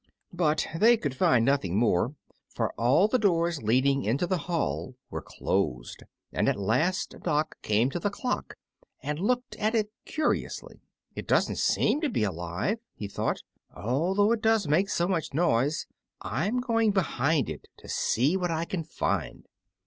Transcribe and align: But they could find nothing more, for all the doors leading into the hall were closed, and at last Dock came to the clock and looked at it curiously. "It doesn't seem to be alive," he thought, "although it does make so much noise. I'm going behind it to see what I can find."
But 0.33 0.65
they 0.75 0.97
could 0.97 1.13
find 1.13 1.45
nothing 1.45 1.77
more, 1.77 2.15
for 2.49 2.73
all 2.73 3.07
the 3.07 3.19
doors 3.19 3.61
leading 3.61 4.03
into 4.03 4.25
the 4.25 4.39
hall 4.49 4.95
were 5.11 5.21
closed, 5.21 6.01
and 6.33 6.49
at 6.49 6.57
last 6.59 7.13
Dock 7.21 7.61
came 7.61 7.91
to 7.91 7.99
the 7.99 8.09
clock 8.09 8.55
and 9.03 9.19
looked 9.19 9.55
at 9.57 9.75
it 9.75 9.91
curiously. 10.05 10.81
"It 11.13 11.27
doesn't 11.27 11.57
seem 11.59 12.01
to 12.01 12.09
be 12.09 12.23
alive," 12.23 12.79
he 12.95 13.07
thought, 13.07 13.43
"although 13.77 14.31
it 14.31 14.41
does 14.41 14.67
make 14.67 14.89
so 14.89 15.07
much 15.07 15.35
noise. 15.35 15.85
I'm 16.19 16.61
going 16.61 16.89
behind 16.89 17.47
it 17.47 17.67
to 17.77 17.87
see 17.87 18.35
what 18.35 18.49
I 18.49 18.65
can 18.65 18.83
find." 18.83 19.45